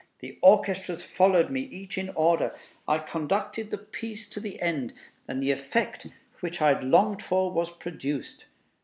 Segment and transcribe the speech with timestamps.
[0.17, 2.55] The orchestras followed me, each in order.
[2.87, 4.95] I conducted the piece to the end,
[5.27, 6.07] and the effect
[6.39, 8.45] which I had longed for was produced.